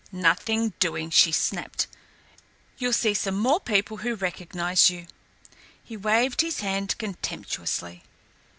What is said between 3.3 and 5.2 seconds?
more people who recognise you."